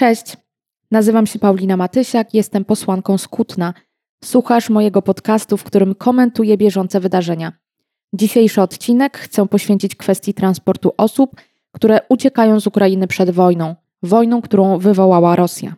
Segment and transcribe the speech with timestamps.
[0.00, 0.36] Cześć,
[0.90, 3.74] nazywam się Paulina Matysiak, jestem posłanką z Kutna.
[4.24, 7.52] Słuchasz mojego podcastu, w którym komentuję bieżące wydarzenia.
[8.12, 11.40] Dzisiejszy odcinek chcę poświęcić kwestii transportu osób,
[11.72, 15.74] które uciekają z Ukrainy przed wojną, wojną, którą wywołała Rosja.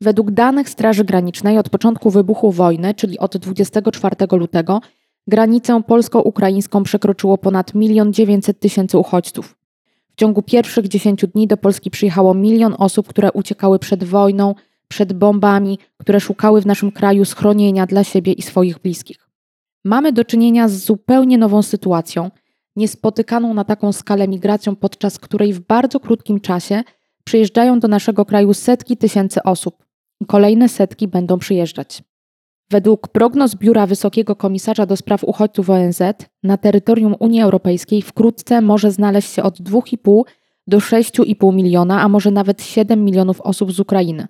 [0.00, 4.80] Według danych Straży Granicznej od początku wybuchu wojny, czyli od 24 lutego,
[5.26, 9.63] granicę polsko-ukraińską przekroczyło ponad 1 900 tysięcy uchodźców.
[10.14, 14.54] W ciągu pierwszych 10 dni do Polski przyjechało milion osób, które uciekały przed wojną,
[14.88, 19.28] przed bombami, które szukały w naszym kraju schronienia dla siebie i swoich bliskich.
[19.84, 22.30] Mamy do czynienia z zupełnie nową sytuacją,
[22.76, 26.82] niespotykaną na taką skalę migracją, podczas której w bardzo krótkim czasie
[27.24, 29.84] przyjeżdżają do naszego kraju setki tysięcy osób
[30.26, 32.02] kolejne setki będą przyjeżdżać.
[32.74, 36.02] Według prognoz Biura Wysokiego Komisarza do Spraw Uchodźców ONZ
[36.42, 40.22] na terytorium Unii Europejskiej wkrótce może znaleźć się od 2,5
[40.66, 44.26] do 6,5 miliona, a może nawet 7 milionów osób z Ukrainy,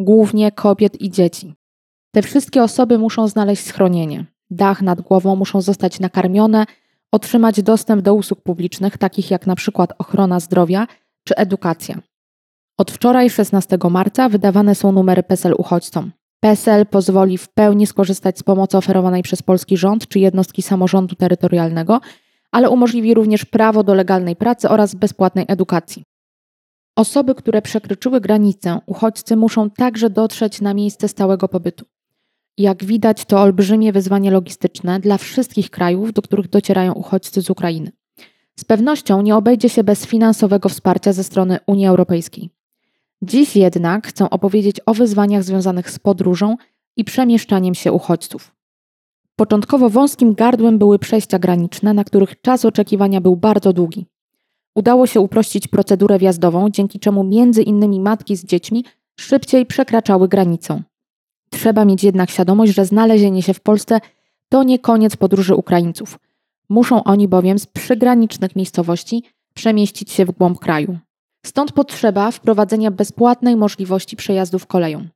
[0.00, 1.54] głównie kobiet i dzieci.
[2.14, 6.66] Te wszystkie osoby muszą znaleźć schronienie, dach nad głową, muszą zostać nakarmione,
[7.12, 10.86] otrzymać dostęp do usług publicznych, takich jak na przykład ochrona zdrowia
[11.24, 11.98] czy edukacja.
[12.78, 16.12] Od wczoraj, 16 marca, wydawane są numery PESEL uchodźcom.
[16.46, 22.00] PESEL pozwoli w pełni skorzystać z pomocy oferowanej przez polski rząd czy jednostki samorządu terytorialnego,
[22.52, 26.02] ale umożliwi również prawo do legalnej pracy oraz bezpłatnej edukacji.
[26.96, 31.84] Osoby, które przekroczyły granicę, uchodźcy muszą także dotrzeć na miejsce stałego pobytu.
[32.58, 37.92] Jak widać, to olbrzymie wyzwanie logistyczne dla wszystkich krajów, do których docierają uchodźcy z Ukrainy.
[38.58, 42.50] Z pewnością nie obejdzie się bez finansowego wsparcia ze strony Unii Europejskiej.
[43.22, 46.56] Dziś jednak chcę opowiedzieć o wyzwaniach związanych z podróżą
[46.96, 48.56] i przemieszczaniem się uchodźców.
[49.36, 54.06] Początkowo wąskim gardłem były przejścia graniczne, na których czas oczekiwania był bardzo długi.
[54.74, 58.84] Udało się uprościć procedurę wjazdową, dzięki czemu między innymi matki z dziećmi
[59.20, 60.82] szybciej przekraczały granicę.
[61.50, 64.00] Trzeba mieć jednak świadomość, że znalezienie się w Polsce
[64.48, 66.18] to nie koniec podróży Ukraińców.
[66.68, 69.22] Muszą oni bowiem z przygranicznych miejscowości
[69.54, 70.98] przemieścić się w głąb kraju.
[71.46, 75.06] Stąd potrzeba wprowadzenia bezpłatnej możliwości przejazdów koleją.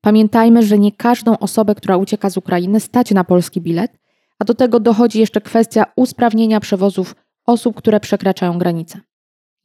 [0.00, 3.98] Pamiętajmy, że nie każdą osobę, która ucieka z Ukrainy, stać na polski bilet,
[4.38, 7.14] a do tego dochodzi jeszcze kwestia usprawnienia przewozów
[7.46, 9.00] osób, które przekraczają granicę.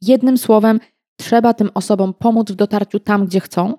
[0.02, 0.80] Jednym słowem,
[1.16, 3.74] trzeba tym osobom pomóc w dotarciu tam, gdzie chcą,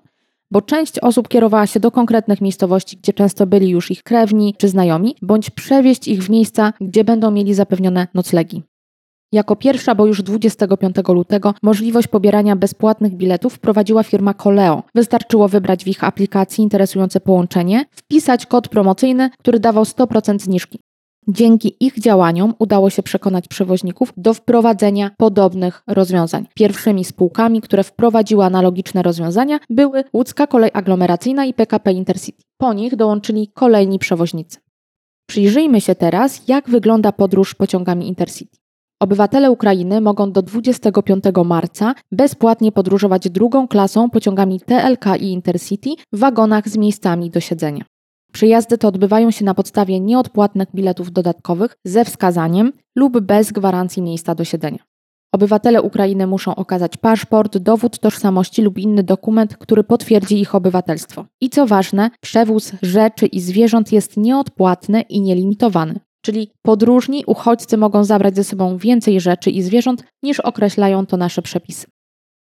[0.50, 4.68] bo część osób kierowała się do konkretnych miejscowości, gdzie często byli już ich krewni czy
[4.68, 8.62] znajomi, bądź przewieźć ich w miejsca, gdzie będą mieli zapewnione noclegi.
[9.32, 14.82] Jako pierwsza, bo już 25 lutego, możliwość pobierania bezpłatnych biletów wprowadziła firma Coleo.
[14.94, 20.78] Wystarczyło wybrać w ich aplikacji interesujące połączenie, wpisać kod promocyjny, który dawał 100% zniżki.
[21.28, 26.46] Dzięki ich działaniom udało się przekonać przewoźników do wprowadzenia podobnych rozwiązań.
[26.54, 32.42] Pierwszymi spółkami, które wprowadziły analogiczne rozwiązania, były Łódzka Kolej Aglomeracyjna i PKP Intercity.
[32.58, 34.58] Po nich dołączyli kolejni przewoźnicy.
[35.26, 38.61] Przyjrzyjmy się teraz, jak wygląda podróż pociągami Intercity.
[39.02, 46.18] Obywatele Ukrainy mogą do 25 marca bezpłatnie podróżować drugą klasą pociągami TLK i Intercity w
[46.18, 47.84] wagonach z miejscami do siedzenia.
[48.32, 54.34] Przyjazdy te odbywają się na podstawie nieodpłatnych biletów dodatkowych ze wskazaniem lub bez gwarancji miejsca
[54.34, 54.78] do siedzenia.
[55.34, 61.24] Obywatele Ukrainy muszą okazać paszport, dowód tożsamości lub inny dokument, który potwierdzi ich obywatelstwo.
[61.40, 66.00] I co ważne, przewóz rzeczy i zwierząt jest nieodpłatny i nielimitowany.
[66.22, 71.42] Czyli podróżni, uchodźcy mogą zabrać ze sobą więcej rzeczy i zwierząt niż określają to nasze
[71.42, 71.86] przepisy.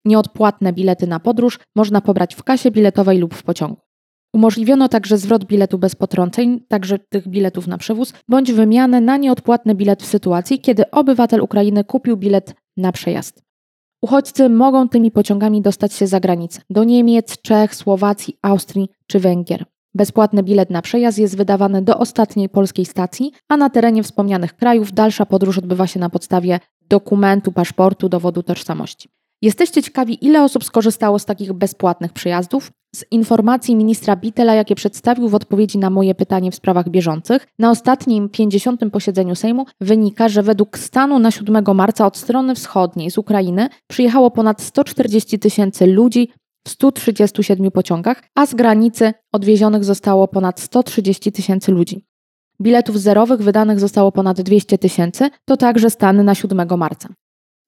[0.06, 3.82] Nieodpłatne bilety na podróż można pobrać w kasie biletowej lub w pociągu.
[4.34, 9.76] Umożliwiono także zwrot biletu bez potrąceń, także tych biletów na przewóz, bądź wymianę na nieodpłatny
[9.76, 13.44] bilet w sytuacji, kiedy obywatel Ukrainy kupił bilet na przejazd.
[14.02, 19.66] Uchodźcy mogą tymi pociągami dostać się za granicę do Niemiec, Czech, Słowacji, Austrii czy Węgier.
[19.96, 24.94] Bezpłatny bilet na przejazd jest wydawany do ostatniej polskiej stacji, a na terenie wspomnianych krajów
[24.94, 26.60] dalsza podróż odbywa się na podstawie
[26.90, 29.10] dokumentu, paszportu, dowodu tożsamości.
[29.42, 32.72] Jesteście ciekawi, ile osób skorzystało z takich bezpłatnych przejazdów?
[32.96, 37.72] Z informacji ministra Bitela, jakie przedstawił w odpowiedzi na moje pytanie w sprawach bieżących, na
[37.72, 38.82] ostatnim 50.
[38.92, 44.32] posiedzeniu Sejmu wynika, że według stanu na 7 marca od strony wschodniej z Ukrainy przyjechało
[44.32, 46.30] ponad 140 tysięcy ludzi
[46.70, 52.06] 137 pociągach, a z granicy odwiezionych zostało ponad 130 tysięcy ludzi.
[52.62, 57.10] Biletów zerowych wydanych zostało ponad 200 tysięcy, to także stany na 7 marca.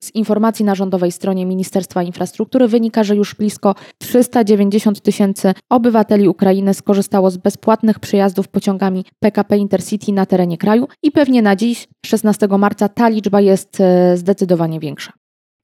[0.03, 6.73] Z informacji na rządowej stronie Ministerstwa Infrastruktury wynika, że już blisko 390 tysięcy obywateli Ukrainy
[6.73, 12.47] skorzystało z bezpłatnych przyjazdów pociągami PKP Intercity na terenie kraju i pewnie na dziś, 16
[12.47, 15.18] marca, ta liczba jest e, zdecydowanie większa.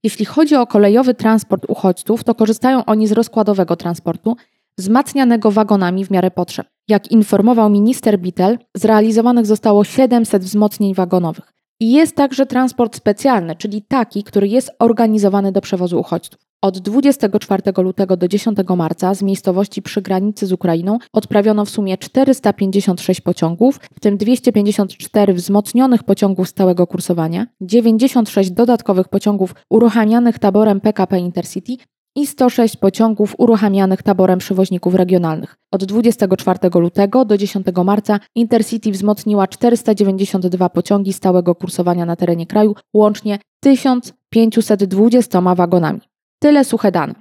[0.06, 4.36] Jeśli chodzi o kolejowy transport uchodźców, to korzystają oni z rozkładowego transportu,
[4.78, 6.66] wzmacnianego wagonami w miarę potrzeb.
[6.88, 11.52] Jak informował minister Bittel, zrealizowanych zostało 700 wzmocnień wagonowych.
[11.80, 16.40] Jest także transport specjalny, czyli taki, który jest organizowany do przewozu uchodźców.
[16.62, 21.98] Od 24 lutego do 10 marca z miejscowości przy granicy z Ukrainą odprawiono w sumie
[21.98, 31.18] 456 pociągów, w tym 254 wzmocnionych pociągów stałego kursowania, 96 dodatkowych pociągów uruchamianych taborem PKP
[31.18, 31.76] Intercity
[32.16, 35.56] i 106 pociągów uruchamianych taborem przewoźników regionalnych.
[35.72, 42.74] Od 24 lutego do 10 marca Intercity wzmocniła 492 pociągi stałego kursowania na terenie kraju,
[42.94, 46.00] łącznie 1520 wagonami.
[46.38, 47.14] Tyle suche dane.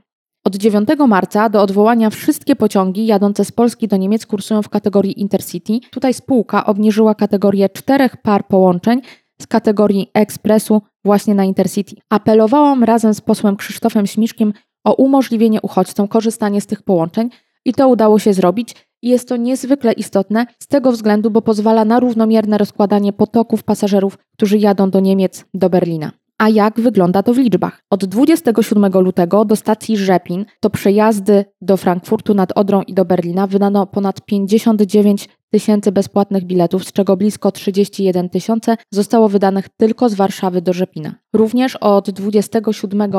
[0.45, 5.21] Od 9 marca do odwołania wszystkie pociągi jadące z Polski do Niemiec kursują w kategorii
[5.21, 5.79] Intercity.
[5.91, 9.01] Tutaj spółka obniżyła kategorię czterech par połączeń
[9.41, 11.95] z kategorii ekspresu właśnie na Intercity.
[12.09, 14.53] Apelowałam razem z posłem Krzysztofem Śmiszkiem
[14.85, 17.29] o umożliwienie uchodźcom korzystanie z tych połączeń
[17.65, 18.75] i to udało się zrobić.
[19.01, 24.57] Jest to niezwykle istotne z tego względu, bo pozwala na równomierne rozkładanie potoków pasażerów, którzy
[24.57, 26.11] jadą do Niemiec, do Berlina.
[26.37, 27.81] A jak wygląda to w liczbach?
[27.89, 33.47] Od 27 lutego do stacji Rzepin to przejazdy do Frankfurtu nad Odrą i do Berlina
[33.47, 40.13] wydano ponad 59 tysięcy bezpłatnych biletów, z czego blisko 31 tysiące zostało wydanych tylko z
[40.13, 41.15] Warszawy do Rzepina.
[41.33, 43.11] Również od 27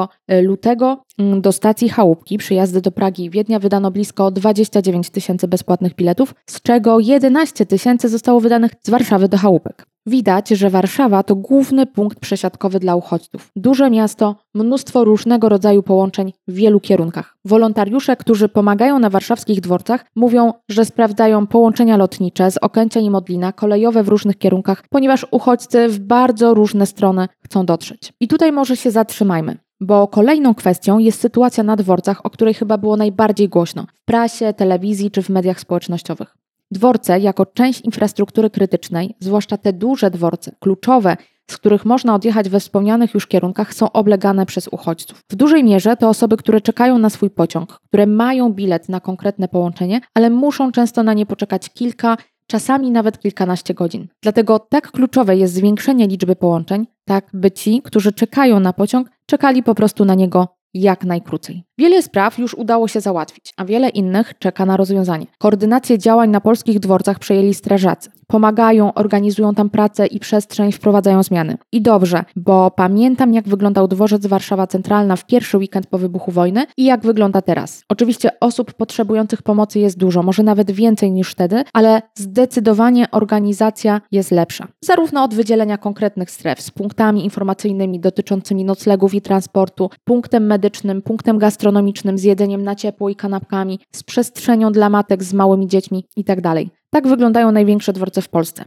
[0.43, 5.95] lutego mm, do stacji Chałupki, przyjazdy do Pragi i Wiednia wydano blisko 29 tysięcy bezpłatnych
[5.95, 9.96] biletów, z czego 11 tysięcy zostało wydanych z Warszawy do Chałupek.
[10.07, 13.51] Widać, że Warszawa to główny punkt przesiadkowy dla uchodźców.
[13.57, 17.37] Duże miasto, mnóstwo różnego rodzaju połączeń w wielu kierunkach.
[17.45, 23.53] Wolontariusze, którzy pomagają na warszawskich dworcach, mówią, że sprawdzają połączenia lotnicze z Okęcia i Modlina,
[23.53, 28.13] kolejowe w różnych kierunkach, ponieważ uchodźcy w bardzo różne strony chcą dotrzeć.
[28.21, 29.57] I tutaj może się zatrzymajmy.
[29.81, 34.53] Bo kolejną kwestią jest sytuacja na dworcach, o której chyba było najbardziej głośno w prasie,
[34.53, 36.37] telewizji czy w mediach społecznościowych.
[36.71, 41.17] Dworce, jako część infrastruktury krytycznej, zwłaszcza te duże dworce, kluczowe,
[41.51, 45.21] z których można odjechać we wspomnianych już kierunkach, są oblegane przez uchodźców.
[45.31, 49.49] W dużej mierze to osoby, które czekają na swój pociąg, które mają bilet na konkretne
[49.49, 52.17] połączenie, ale muszą często na nie poczekać kilka,
[52.47, 54.09] czasami nawet kilkanaście godzin.
[54.23, 59.63] Dlatego tak kluczowe jest zwiększenie liczby połączeń, tak by ci, którzy czekają na pociąg, czekali
[59.63, 61.66] po prostu na niego jak najkrócej.
[61.79, 65.27] Wiele spraw już udało się załatwić, a wiele innych czeka na rozwiązanie.
[65.39, 68.11] Koordynację działań na polskich dworcach przejęli strażacy.
[68.27, 71.59] Pomagają, organizują tam pracę i przestrzeń, wprowadzają zmiany.
[71.73, 76.67] I dobrze, bo pamiętam jak wyglądał dworzec Warszawa Centralna w pierwszy weekend po wybuchu wojny
[76.77, 77.85] i jak wygląda teraz.
[77.89, 84.31] Oczywiście osób potrzebujących pomocy jest dużo, może nawet więcej niż wtedy, ale zdecydowanie organizacja jest
[84.31, 84.69] lepsza.
[84.81, 91.39] Zarówno od wydzielenia konkretnych stref z punktami informacyjnymi dotyczącymi noclegów i transportu, punktem medycznym, punktem
[91.39, 96.05] gastronomicznym, gastronomicznym, z jedzeniem na ciepło i kanapkami, z przestrzenią dla matek z małymi dziećmi
[96.17, 96.43] itd.
[96.43, 98.65] Tak, tak wyglądają największe dworce w Polsce.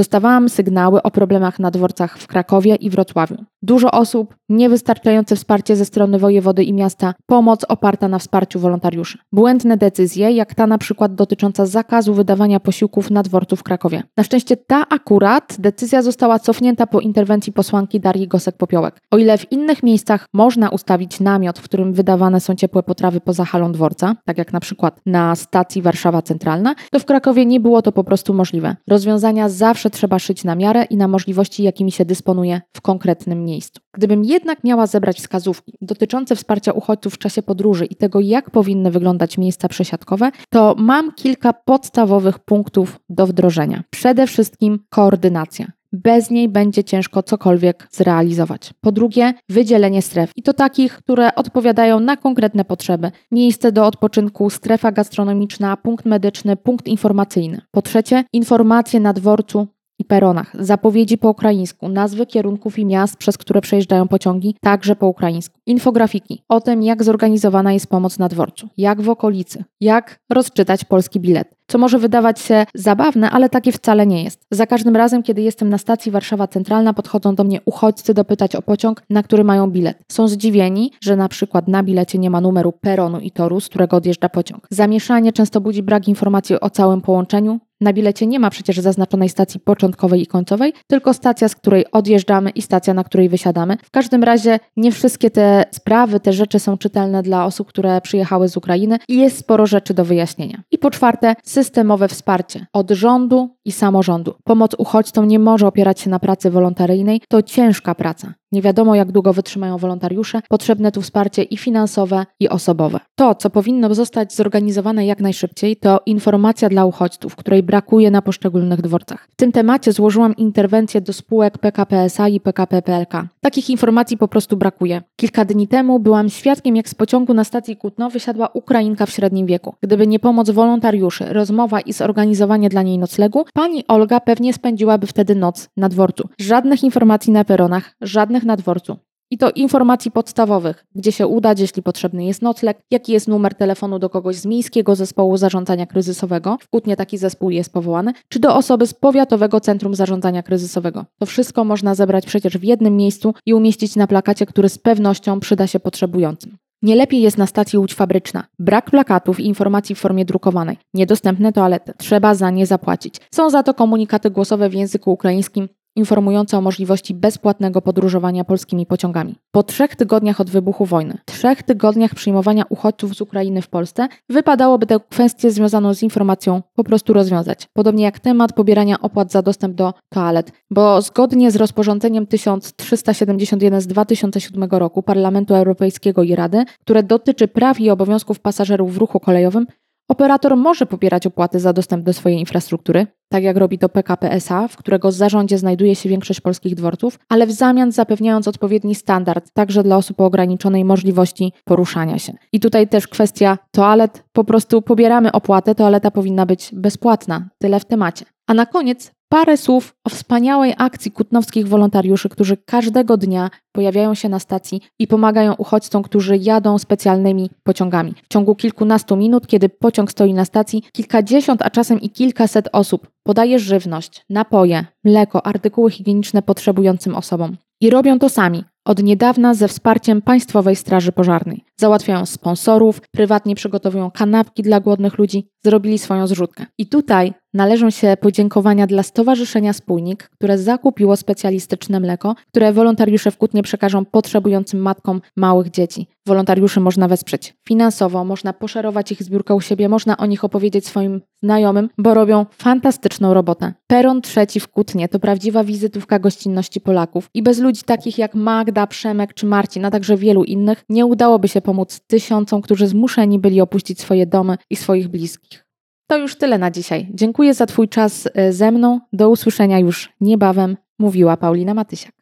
[0.00, 3.36] Dostawałam sygnały o problemach na dworcach w Krakowie i Wrocławiu.
[3.62, 9.18] Dużo osób, niewystarczające wsparcie ze strony wojewody i miasta, pomoc oparta na wsparciu wolontariuszy.
[9.32, 14.02] Błędne decyzje, jak ta na przykład dotycząca zakazu wydawania posiłków na dworcu w Krakowie.
[14.16, 18.92] Na szczęście ta akurat decyzja została cofnięta po interwencji posłanki Darii Gosek-Popiołek.
[19.10, 23.44] O ile w innych miejscach można ustawić namiot, w którym wydawane są ciepłe potrawy poza
[23.44, 27.82] halą dworca, tak jak na przykład na stacji Warszawa Centralna, to w Krakowie nie było
[27.82, 28.76] to po prostu możliwe.
[28.88, 33.80] Rozwiązania zawsze trzeba szyć na miarę i na możliwości, jakimi się dysponuje w konkretnym miejscu.
[33.92, 38.90] Gdybym jednak miała zebrać wskazówki dotyczące wsparcia uchodźców w czasie podróży i tego, jak powinny
[38.90, 43.82] wyglądać miejsca przesiadkowe, to mam kilka podstawowych punktów do wdrożenia.
[43.90, 45.72] Przede wszystkim koordynacja.
[45.92, 48.74] Bez niej będzie ciężko cokolwiek zrealizować.
[48.80, 53.10] Po drugie, wydzielenie stref i to takich, które odpowiadają na konkretne potrzeby.
[53.30, 57.60] Miejsce do odpoczynku, strefa gastronomiczna, punkt medyczny, punkt informacyjny.
[57.70, 59.68] Po trzecie, informacje na dworcu
[60.10, 65.58] peronach, zapowiedzi po ukraińsku, nazwy kierunków i miast, przez które przejeżdżają pociągi, także po ukraińsku.
[65.66, 71.20] Infografiki o tym, jak zorganizowana jest pomoc na dworcu, jak w okolicy, jak rozczytać polski
[71.20, 71.60] bilet.
[71.66, 74.46] Co może wydawać się zabawne, ale takie wcale nie jest.
[74.50, 78.62] Za każdym razem, kiedy jestem na stacji Warszawa Centralna, podchodzą do mnie uchodźcy dopytać o
[78.62, 79.98] pociąg, na który mają bilet.
[80.12, 83.96] Są zdziwieni, że na przykład na bilecie nie ma numeru peronu i toru, z którego
[83.96, 84.66] odjeżdża pociąg.
[84.70, 89.60] Zamieszanie często budzi brak informacji o całym połączeniu, na bilecie nie ma przecież zaznaczonej stacji
[89.60, 93.76] początkowej i końcowej, tylko stacja, z której odjeżdżamy i stacja, na której wysiadamy.
[93.82, 98.48] W każdym razie nie wszystkie te sprawy, te rzeczy są czytelne dla osób, które przyjechały
[98.48, 100.62] z Ukrainy i jest sporo rzeczy do wyjaśnienia.
[100.70, 104.34] I po czwarte, systemowe wsparcie od rządu i samorządu.
[104.44, 108.39] Pomoc uchodźcom nie może opierać się na pracy wolontaryjnej, to ciężka praca.
[108.52, 113.00] Nie wiadomo, jak długo wytrzymają wolontariusze, potrzebne tu wsparcie i finansowe, i osobowe.
[113.14, 118.80] To, co powinno zostać zorganizowane jak najszybciej, to informacja dla uchodźców, której brakuje na poszczególnych
[118.80, 119.28] dworcach.
[119.32, 123.26] W tym temacie złożyłam interwencję do spółek PKP SA i PKP PLK.
[123.40, 125.02] Takich informacji po prostu brakuje.
[125.16, 129.46] Kilka dni temu byłam świadkiem, jak z pociągu na stacji Kutno wysiadła Ukrainka w średnim
[129.46, 129.74] wieku.
[129.82, 135.34] Gdyby nie pomoc wolontariuszy, rozmowa i zorganizowanie dla niej noclegu, pani Olga pewnie spędziłaby wtedy
[135.34, 136.28] noc na dworcu.
[136.38, 138.96] Żadnych informacji na peronach, żadnych na dworcu.
[139.32, 143.98] I to informacji podstawowych, gdzie się udać, jeśli potrzebny jest nocleg, jaki jest numer telefonu
[143.98, 148.56] do kogoś z Miejskiego Zespołu Zarządzania Kryzysowego, w Kutnie taki zespół jest powołany, czy do
[148.56, 151.04] osoby z Powiatowego Centrum Zarządzania Kryzysowego.
[151.18, 155.40] To wszystko można zebrać przecież w jednym miejscu i umieścić na plakacie, który z pewnością
[155.40, 156.56] przyda się potrzebującym.
[156.82, 158.44] Nie lepiej jest na stacji Łódź Fabryczna.
[158.58, 160.76] Brak plakatów i informacji w formie drukowanej.
[160.94, 161.92] Niedostępne toalety.
[161.98, 163.14] Trzeba za nie zapłacić.
[163.34, 169.34] Są za to komunikaty głosowe w języku ukraińskim informujące o możliwości bezpłatnego podróżowania polskimi pociągami.
[169.50, 174.86] Po trzech tygodniach od wybuchu wojny, trzech tygodniach przyjmowania uchodźców z Ukrainy w Polsce, wypadałoby
[174.86, 177.68] tę kwestię związaną z informacją po prostu rozwiązać.
[177.72, 183.86] Podobnie jak temat pobierania opłat za dostęp do toalet, bo zgodnie z rozporządzeniem 1371 z
[183.86, 189.66] 2007 roku Parlamentu Europejskiego i Rady, które dotyczy praw i obowiązków pasażerów w ruchu kolejowym,
[190.10, 194.68] Operator może pobierać opłaty za dostęp do swojej infrastruktury, tak jak robi to PKP SA,
[194.68, 199.82] w którego zarządzie znajduje się większość polskich dworców, ale w zamian zapewniając odpowiedni standard także
[199.82, 202.32] dla osób o ograniczonej możliwości poruszania się.
[202.52, 207.48] I tutaj też kwestia toalet, po prostu pobieramy opłatę, toaleta powinna być bezpłatna.
[207.58, 208.24] Tyle w temacie.
[208.46, 214.28] A na koniec parę słów o wspaniałej akcji kutnowskich wolontariuszy, którzy każdego dnia pojawiają się
[214.28, 218.14] na stacji i pomagają uchodźcom, którzy jadą specjalnymi pociągami.
[218.24, 223.08] W ciągu kilkunastu minut, kiedy pociąg stoi na stacji, kilkadziesiąt, a czasem i kilkaset osób
[223.22, 227.56] podaje żywność, napoje, mleko, artykuły higieniczne potrzebującym osobom.
[227.80, 231.64] I robią to sami, od niedawna ze wsparciem Państwowej Straży Pożarnej.
[231.76, 236.66] Załatwiają sponsorów, prywatnie przygotowują kanapki dla głodnych ludzi, zrobili swoją zrzutkę.
[236.78, 243.36] I tutaj należą się podziękowania dla Stowarzyszenia Spójnik, które zakupiło specjalistyczne mleko, które wolontariusze w
[243.36, 246.06] Kutnie przekażą potrzebującym matkom małych dzieci.
[246.26, 251.20] Wolontariuszy można wesprzeć finansowo, można poszerować ich zbiórkę u siebie, można o nich opowiedzieć swoim
[251.42, 253.72] znajomym, bo robią fantastyczną robotę.
[253.86, 258.86] Peron trzeci w Kutnie to prawdziwa wizytówka gościnności Polaków i bez ludzi takich jak Magda,
[258.86, 263.60] Przemek czy Marcin, a także wielu innych nie udałoby się pomóc tysiącom, którzy zmuszeni byli
[263.60, 265.69] opuścić swoje domy i swoich bliskich.
[266.10, 267.08] To już tyle na dzisiaj.
[267.14, 269.00] Dziękuję za Twój czas e, ze mną.
[269.12, 272.19] Do usłyszenia już niebawem, mówiła Paulina Matysiak.